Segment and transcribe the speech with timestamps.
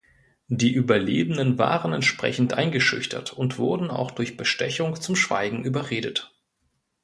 [0.47, 6.33] Die Überlebenden waren entsprechend eingeschüchtert und wurden auch durch Bestechung zum Schweigen überredet.